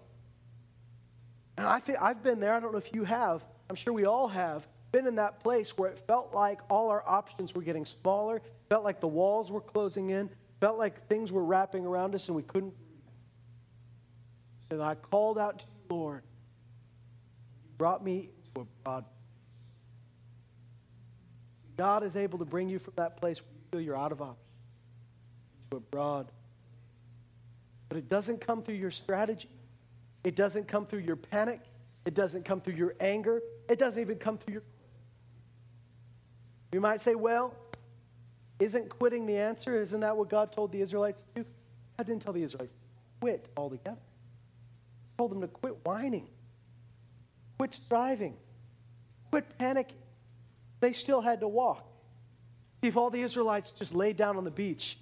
[1.58, 2.54] And I feel, I've been there.
[2.54, 3.43] I don't know if you have.
[3.69, 7.04] I'm sure we all have been in that place where it felt like all our
[7.08, 11.43] options were getting smaller, felt like the walls were closing in, felt like things were
[11.43, 12.73] wrapping around us and we couldn't
[14.71, 16.23] And I called out to you, Lord.
[17.65, 19.05] You brought me to a broad
[21.77, 24.21] God is able to bring you from that place where you feel you're out of
[24.21, 24.37] options
[25.71, 26.31] to a broad.
[27.89, 29.49] But it doesn't come through your strategy.
[30.23, 31.61] It doesn't come through your panic.
[32.05, 33.41] It doesn't come through your anger.
[33.69, 34.63] It doesn't even come through your.
[36.71, 37.53] You might say, well,
[38.59, 39.79] isn't quitting the answer?
[39.81, 41.49] Isn't that what God told the Israelites to do?
[41.97, 42.77] God didn't tell the Israelites to
[43.19, 43.97] quit altogether.
[43.97, 46.27] He told them to quit whining,
[47.57, 48.35] quit striving,
[49.31, 49.93] quit panicking.
[50.79, 51.87] They still had to walk.
[52.81, 54.97] See, if all the Israelites just laid down on the beach,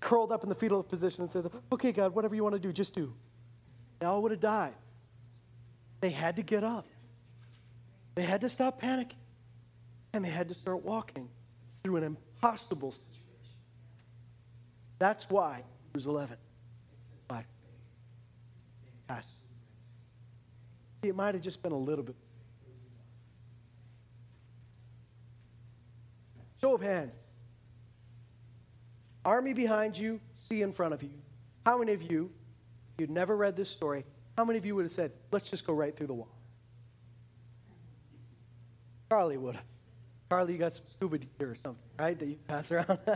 [0.00, 2.72] curled up in the fetal position, and said, Okay, God, whatever you want to do,
[2.72, 3.12] just do,
[3.98, 4.74] they all would have died.
[6.00, 6.86] They had to get up.
[8.14, 9.16] They had to stop panicking.
[10.12, 11.28] And they had to start walking
[11.82, 12.04] through an
[12.46, 13.12] impossible situation.
[14.98, 16.36] That's why Hebrews 11.
[17.28, 17.44] By.
[21.02, 22.16] See, it might have just been a little bit.
[26.60, 27.18] Show of hands.
[29.24, 31.10] Army behind you, sea in front of you.
[31.64, 32.30] How many of you,
[32.94, 34.04] if you'd never read this story,
[34.36, 36.28] how many of you would have said, let's just go right through the wall?
[39.10, 39.64] Charlie would have.
[40.28, 42.98] Carly, you got some scuba gear or something, right, that you pass around.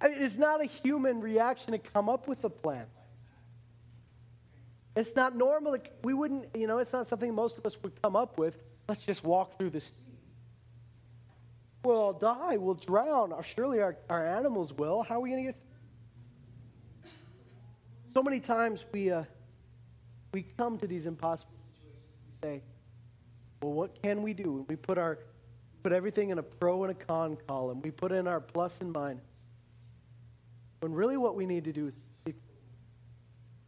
[0.00, 2.86] I mean, it's not a human reaction to come up with a plan.
[4.96, 5.76] It's not normal.
[6.02, 8.58] We wouldn't, you know, it's not something most of us would come up with.
[8.88, 9.92] Let's just walk through the sea.
[11.84, 12.56] We'll all die.
[12.56, 13.32] We'll drown.
[13.42, 15.02] Surely our, our animals will.
[15.02, 15.60] How are we going to get
[18.12, 19.24] So many times we, uh,
[20.32, 22.02] we come to these impossible situations.
[22.42, 22.62] We say,
[23.62, 24.64] well, what can we do?
[24.68, 25.18] We put, our,
[25.86, 27.80] put everything in a pro and a con column.
[27.80, 29.22] We put in our plus and minus.
[30.80, 31.94] When really what we need to do is
[32.24, 32.34] seek.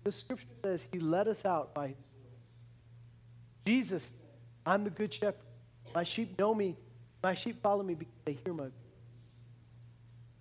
[0.02, 2.42] The scripture says he led us out by his voice.
[3.64, 4.12] Jesus,
[4.66, 5.46] I'm the good shepherd.
[5.94, 6.76] My sheep know me.
[7.22, 8.72] My sheep follow me because they hear my voice.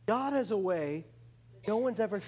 [0.08, 1.06] God has a way
[1.68, 2.22] no one's ever.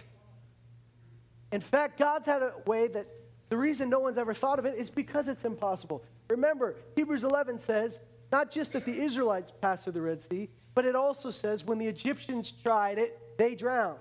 [1.52, 3.08] In fact, God's had a way that
[3.50, 6.04] the reason no one's ever thought of it is because it's impossible.
[6.30, 8.00] Remember, Hebrews 11 says
[8.32, 11.78] not just that the Israelites passed through the Red Sea, but it also says when
[11.78, 14.00] the Egyptians tried it, they drowned.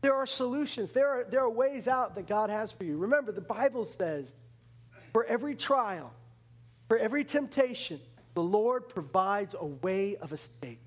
[0.00, 0.92] There are solutions.
[0.92, 2.96] There are, there are ways out that God has for you.
[2.96, 4.34] Remember, the Bible says
[5.12, 6.12] for every trial,
[6.88, 8.00] for every temptation,
[8.34, 10.78] the Lord provides a way of escape.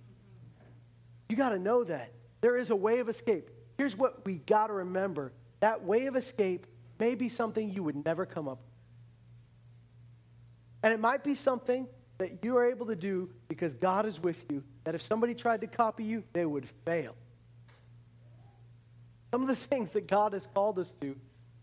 [1.28, 2.12] You got to know that.
[2.42, 3.50] There is a way of escape.
[3.78, 6.66] Here's what we got to remember that way of escape
[7.00, 8.74] may be something you would never come up with.
[10.84, 11.88] And it might be something
[12.20, 15.62] that you are able to do because God is with you, that if somebody tried
[15.62, 17.16] to copy you, they would fail.
[19.32, 21.16] Some of the things that God has called us to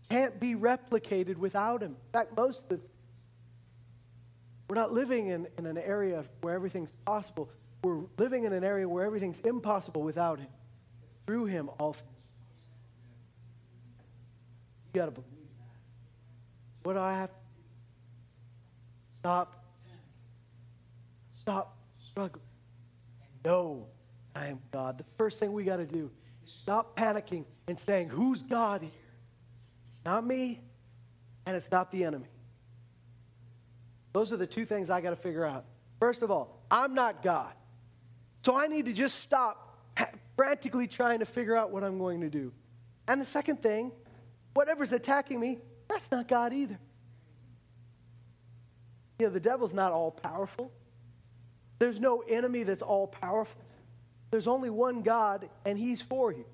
[0.09, 1.91] can't be replicated without Him.
[1.91, 2.79] In fact, most of the,
[4.67, 7.49] we're not living in, in an area where everything's possible.
[7.83, 10.49] We're living in an area where everything's impossible without Him.
[11.27, 12.07] Through Him, all things.
[14.93, 15.27] You got to believe
[15.59, 16.87] that.
[16.87, 17.35] What do I have to?
[19.19, 19.66] Stop.
[21.47, 21.77] Stop
[22.11, 22.43] struggling.
[23.21, 23.87] And know
[24.35, 24.97] I am God.
[24.97, 26.11] The first thing we got to do
[26.45, 28.91] is Stop panicking and saying, Who's God here?
[28.91, 30.59] It's not me,
[31.45, 32.27] and it's not the enemy.
[34.11, 35.63] Those are the two things I got to figure out.
[36.01, 37.53] First of all, I'm not God.
[38.43, 39.77] So I need to just stop
[40.35, 42.51] frantically trying to figure out what I'm going to do.
[43.07, 43.93] And the second thing,
[44.53, 46.77] whatever's attacking me, that's not God either.
[49.17, 50.73] You know, the devil's not all powerful.
[51.79, 53.61] There's no enemy that's all powerful.
[54.31, 56.45] There's only one God, and He's for you.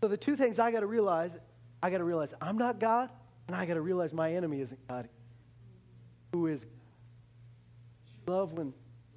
[0.00, 1.38] So the two things I got to realize
[1.82, 3.10] I got to realize I'm not God,
[3.46, 5.06] and I got to realize my enemy isn't God.
[6.32, 6.72] Who is God?
[8.26, 8.74] Love when it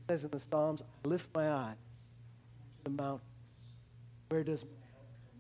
[0.10, 1.78] says in the Psalms, I lift my eyes
[2.78, 3.22] to the mountains.
[4.28, 5.38] Where does my help come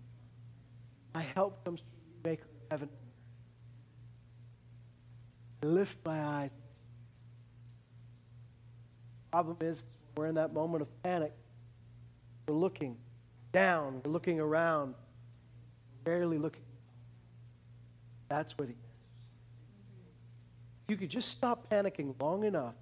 [1.13, 1.19] from?
[1.21, 2.89] My help comes from you, maker of heaven.
[5.61, 6.51] I lift my eyes.
[9.31, 9.83] Problem is,
[10.15, 11.33] we're in that moment of panic.
[12.47, 12.97] We're looking
[13.51, 14.95] down, we're looking around,
[16.03, 16.63] barely looking.
[18.29, 18.73] That's where the
[20.87, 22.73] you could just stop panicking long enough.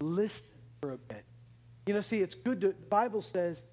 [0.00, 0.44] Listen
[0.80, 1.24] for a bit.
[1.86, 3.64] You know, see, it's good to, the Bible says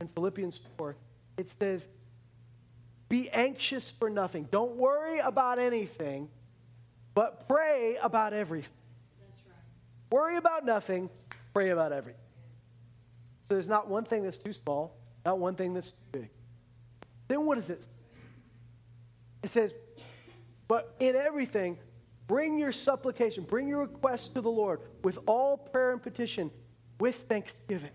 [0.00, 0.96] in Philippians 4,
[1.36, 1.88] it says,
[3.08, 4.48] be anxious for nothing.
[4.50, 6.28] Don't worry about anything,
[7.18, 8.70] but pray about everything.
[9.48, 10.16] Right.
[10.16, 11.10] Worry about nothing,
[11.52, 12.20] pray about everything.
[13.48, 16.30] So there's not one thing that's too small, not one thing that's too big.
[17.26, 17.90] Then what does it say?
[19.42, 19.74] It says,
[20.68, 21.78] but in everything,
[22.28, 26.52] bring your supplication, bring your request to the Lord with all prayer and petition,
[27.00, 27.90] with thanksgiving.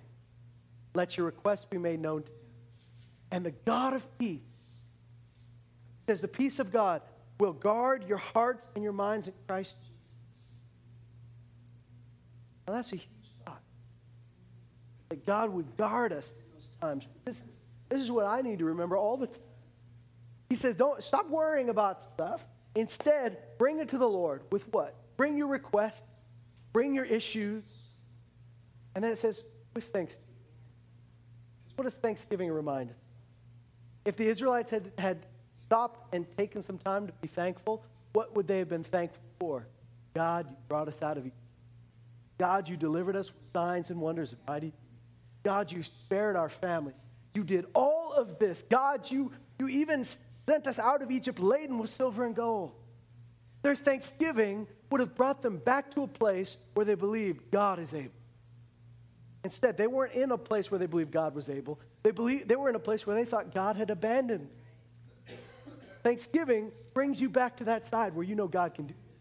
[0.95, 2.37] Let your request be made known to him.
[3.31, 4.41] And the God of peace
[6.07, 7.01] says, the peace of God
[7.39, 9.93] will guard your hearts and your minds in Christ Jesus.
[12.67, 13.07] Now that's a huge
[13.45, 13.61] thought.
[15.09, 17.05] that God would guard us in those times.
[17.25, 17.43] This,
[17.89, 19.39] this is what I need to remember all the time.
[20.49, 22.45] He says, don't stop worrying about stuff.
[22.75, 24.95] Instead, bring it to the Lord with what?
[25.17, 26.25] Bring your requests,
[26.71, 27.63] bring your issues.
[28.95, 29.43] And then it says,
[29.73, 30.29] with thanksgiving.
[31.75, 32.97] What does Thanksgiving remind us?
[34.05, 35.25] If the Israelites had, had
[35.65, 37.83] stopped and taken some time to be thankful,
[38.13, 39.67] what would they have been thankful for?
[40.13, 41.37] God, you brought us out of Egypt.
[42.37, 44.73] God, you delivered us with signs and wonders and mighty
[45.43, 46.99] God, you spared our families.
[47.35, 48.63] You did all of this.
[48.69, 50.05] God, you, you even
[50.45, 52.71] sent us out of Egypt laden with silver and gold.
[53.61, 57.93] Their thanksgiving would have brought them back to a place where they believed God is
[57.93, 58.11] able.
[59.43, 61.79] Instead, they weren't in a place where they believed God was able.
[62.03, 64.49] They, believed, they were in a place where they thought God had abandoned.
[66.03, 69.13] Thanksgiving brings you back to that side where you know God can do this.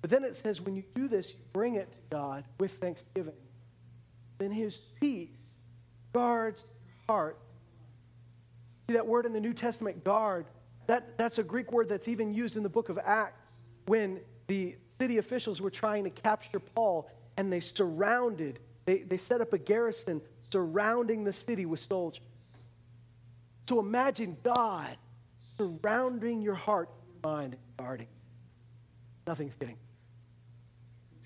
[0.00, 3.34] But then it says when you do this, you bring it to God with thanksgiving.
[4.38, 5.30] Then his peace
[6.12, 7.38] guards your heart.
[8.86, 10.46] See that word in the New Testament, guard?
[10.86, 14.76] That, that's a Greek word that's even used in the book of Acts when the
[15.00, 19.58] city officials were trying to capture Paul and they surrounded, they, they set up a
[19.58, 22.22] garrison surrounding the city with soldiers.
[23.68, 24.96] So imagine God
[25.56, 26.90] surrounding your heart,
[27.22, 28.08] mind, guarding.
[29.26, 29.78] Nothing's getting.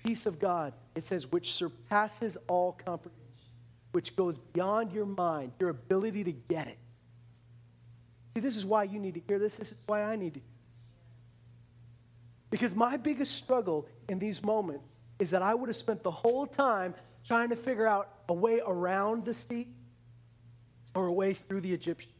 [0.03, 3.19] Peace of God, it says, which surpasses all comprehension,
[3.91, 6.77] which goes beyond your mind, your ability to get it.
[8.33, 9.55] See, this is why you need to hear this.
[9.55, 10.41] This is why I need to.
[12.49, 14.85] Because my biggest struggle in these moments
[15.19, 16.95] is that I would have spent the whole time
[17.27, 19.67] trying to figure out a way around the sea
[20.95, 22.13] or a way through the Egyptians.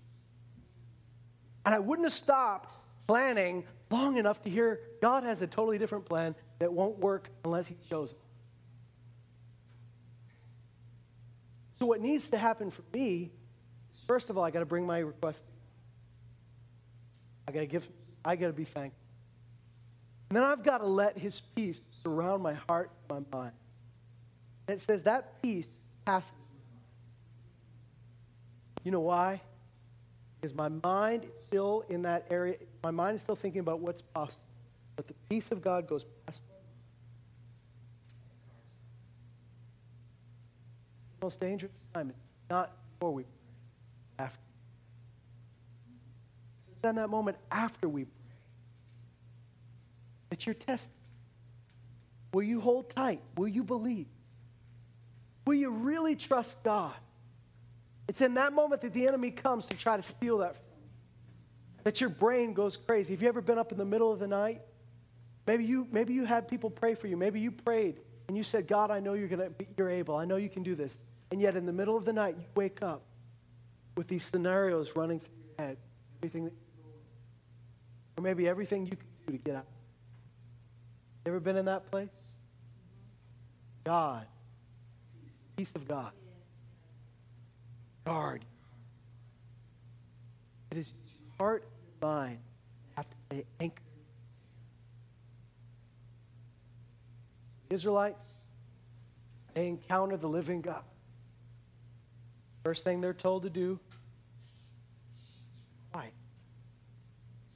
[1.70, 2.74] And I wouldn't have stopped
[3.06, 7.68] planning long enough to hear God has a totally different plan that won't work unless
[7.68, 8.18] He shows it.
[11.78, 13.30] So, what needs to happen for me
[13.94, 15.44] is first of all, I got to bring my request.
[17.48, 17.88] I got to give,
[18.26, 19.00] I got to be thankful.
[20.32, 23.54] And then I've got to let His peace surround my heart, my mind.
[24.68, 25.68] And it says that peace
[26.04, 26.32] passes.
[28.84, 29.42] You know why?
[30.40, 32.56] Because my mind is still in that area.
[32.84, 34.44] My mind is still thinking about what's possible.
[34.96, 36.42] But the peace of God goes past.
[41.20, 42.10] The most dangerous time.
[42.10, 44.40] It's not before we pray, after.
[46.72, 48.14] It's in that moment after we pray
[50.30, 50.94] that you're tested.
[52.34, 53.22] Will you hold tight?
[53.36, 54.08] Will you believe?
[55.46, 56.94] Will you really trust God?
[58.10, 60.56] It's in that moment that the enemy comes to try to steal that.
[61.84, 63.14] That your brain goes crazy.
[63.14, 64.62] Have you ever been up in the middle of the night?
[65.46, 67.16] Maybe you, maybe you had people pray for you.
[67.16, 70.16] Maybe you prayed and you said, God, I know you're, gonna be, you're able.
[70.16, 70.98] I know you can do this.
[71.32, 73.04] And yet in the middle of the night, you wake up
[73.96, 75.78] with these scenarios running through your head.
[76.18, 76.54] Everything that
[78.18, 79.68] or maybe everything you can do to get out.
[81.28, 82.10] Ever been in that place?
[83.84, 84.26] God.
[85.56, 86.12] Peace of God.
[88.06, 88.46] Guard.
[90.72, 90.94] It is
[91.38, 92.40] heart and mind
[92.96, 93.84] have to stay anchored.
[97.68, 98.26] The Israelites,
[99.54, 100.84] they encounter the living God.
[102.64, 103.80] First thing they're told to do,
[105.94, 106.14] fight.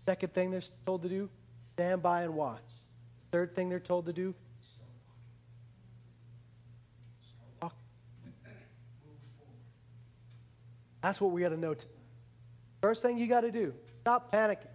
[0.06, 1.30] Second thing they're told to do,
[1.74, 2.62] stand by and watch.
[3.32, 4.34] Third thing they're told to do,
[11.04, 11.76] That's what we got to know.
[12.82, 14.68] First thing you got to do, stop panicking.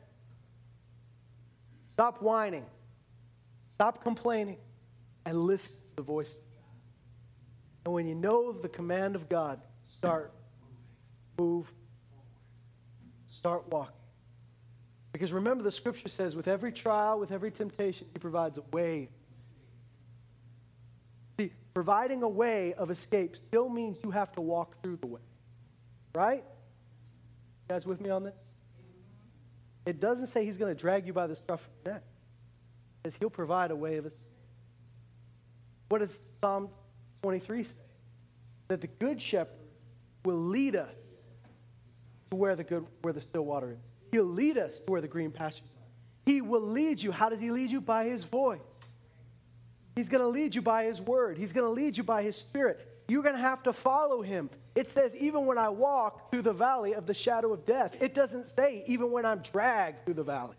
[1.94, 2.66] Stop whining.
[3.74, 4.58] Stop complaining
[5.24, 6.36] and listen to the voice.
[7.84, 9.60] And when you know the command of God,
[9.96, 10.32] start
[11.38, 11.72] move
[13.30, 13.94] start walking.
[15.12, 19.08] Because remember, the scripture says, with every trial, with every temptation, he provides a way.
[21.38, 25.20] See, providing a way of escape still means you have to walk through the way.
[26.14, 26.44] Right?
[26.44, 28.34] You guys with me on this?
[29.86, 32.02] It doesn't say he's going to drag you by the scruff of your neck.
[33.04, 34.20] It says he'll provide a way of escape.
[35.88, 36.68] What does Psalm
[37.22, 37.74] 23 say?
[38.68, 39.54] That the good shepherd
[40.24, 40.96] will lead us
[42.30, 43.78] to where the good where the still water is.
[44.12, 45.86] He'll lead us to where the green pastures are.
[46.26, 47.10] He will lead you.
[47.10, 47.80] How does he lead you?
[47.80, 48.60] By his voice.
[49.96, 51.38] He's going to lead you by his word.
[51.38, 52.86] He's going to lead you by his spirit.
[53.08, 54.50] You're going to have to follow him.
[54.74, 58.14] It says, even when I walk through the valley of the shadow of death, it
[58.14, 60.56] doesn't say, even when I'm dragged through the valley.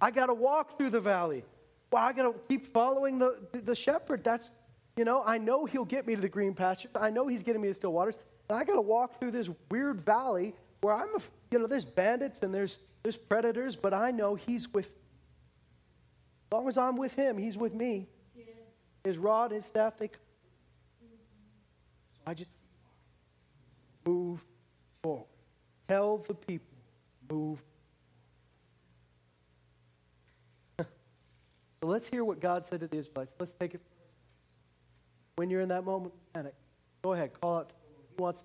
[0.00, 1.44] I got to walk through the valley.
[1.90, 4.22] Well, I got to keep following the, the shepherd.
[4.22, 4.52] That's,
[4.96, 6.92] you know, I know he'll get me to the green pastures.
[6.94, 8.16] I know he's getting me to still waters.
[8.48, 11.20] And I got to walk through this weird valley where I'm, a,
[11.50, 16.68] you know, there's bandits and there's, there's predators, but I know he's with As long
[16.68, 18.06] as I'm with him, he's with me.
[19.02, 20.10] His rod, his staff, they.
[22.26, 22.50] I just
[24.06, 24.44] move
[25.02, 25.26] forward.
[25.88, 26.66] Tell the people,
[27.30, 27.62] move.
[30.80, 30.86] so
[31.82, 33.34] let's hear what God said to the Israelites.
[33.38, 33.80] Let's take it.
[35.36, 36.54] When you're in that moment of panic,
[37.02, 37.72] go ahead, call out.
[38.16, 38.44] He wants.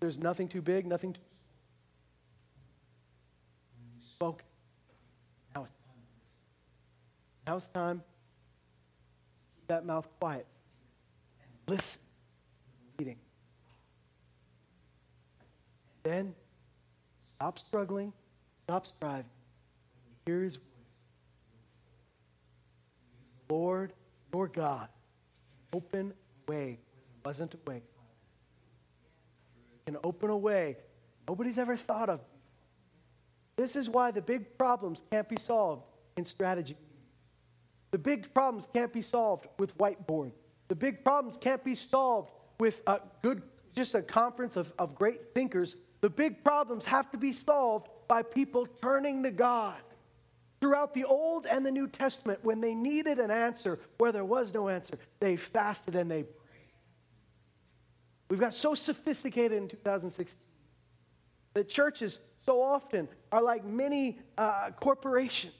[0.00, 1.20] There's nothing too big, nothing too
[4.10, 4.42] spoke.
[5.54, 6.02] Now it's time.
[7.46, 8.02] Now it's time.
[9.56, 10.46] Keep that mouth quiet
[11.72, 12.01] listen.
[16.02, 16.34] Then
[17.36, 18.12] stop struggling,
[18.64, 19.30] stop striving.
[20.26, 20.64] Hear his voice.
[23.50, 23.92] Lord
[24.32, 24.88] your God
[25.72, 26.78] open a way
[27.24, 27.82] wasn't a way.
[29.86, 30.76] Can open a way
[31.28, 32.20] nobody's ever thought of.
[33.56, 35.84] This is why the big problems can't be solved
[36.16, 36.76] in strategy.
[37.90, 40.32] The big problems can't be solved with whiteboards.
[40.68, 43.42] The big problems can't be solved with a good,
[43.74, 45.76] just a conference of, of great thinkers.
[46.02, 49.78] The big problems have to be solved by people turning to God.
[50.60, 54.52] Throughout the Old and the New Testament, when they needed an answer where there was
[54.52, 56.72] no answer, they fasted and they prayed.
[58.28, 60.38] We've got so sophisticated in 2016
[61.54, 65.54] that churches so often are like many uh, corporations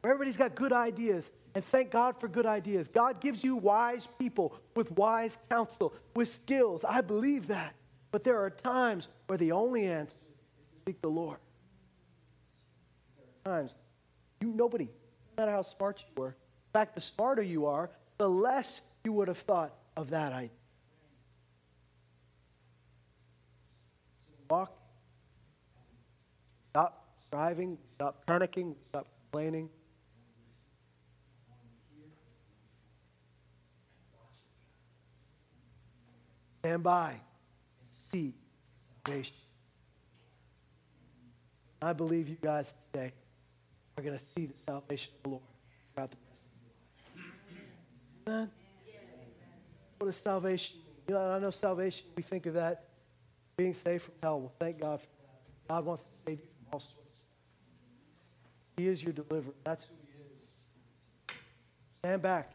[0.00, 1.30] where everybody's got good ideas.
[1.54, 2.88] And thank God for good ideas.
[2.88, 6.82] God gives you wise people with wise counsel, with skills.
[6.84, 7.74] I believe that.
[8.12, 10.36] But there are times where the only answer is
[10.84, 11.38] to seek the Lord.
[13.44, 13.74] Times
[14.40, 16.28] you nobody, no matter how smart you were.
[16.28, 20.50] In fact, the smarter you are, the less you would have thought of that idea.
[24.48, 24.76] Walk.
[26.70, 27.78] Stop striving.
[27.94, 28.74] Stop panicking.
[28.90, 29.70] Stop complaining.
[36.60, 37.16] Stand by
[38.12, 38.34] see
[39.04, 39.34] salvation.
[41.80, 43.12] I believe you guys today
[43.96, 45.42] are going to see the salvation of the Lord
[45.94, 47.20] throughout the rest of
[48.26, 48.44] your life.
[48.44, 48.50] Amen?
[49.98, 50.76] What is salvation?
[51.08, 52.84] You know, I know salvation, we think of that
[53.56, 54.40] being saved from hell.
[54.40, 55.68] Well, thank God for that.
[55.68, 57.28] God wants to save you from all sorts of stuff.
[58.76, 59.54] He is your deliverer.
[59.64, 60.48] That's who He is.
[61.98, 62.52] Stand back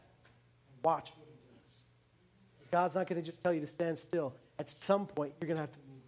[0.73, 2.71] and watch what He does.
[2.71, 4.33] God's not going to just tell you to stand still.
[4.59, 6.01] At some point, you're going to have to move.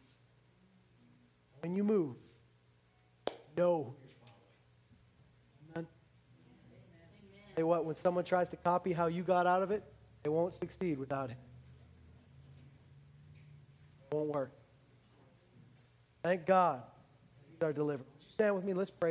[1.62, 2.16] When you move,
[3.58, 5.76] know who you're following.
[5.76, 5.88] Amen?
[7.56, 7.86] Say what?
[7.86, 9.84] When someone tries to copy how you got out of it,
[10.24, 11.38] they won't succeed without Him.
[14.12, 14.52] It won't work.
[16.24, 16.82] Thank God
[17.52, 18.06] He's our deliverer.
[18.34, 18.74] Stand with me?
[18.74, 19.08] Let's pray.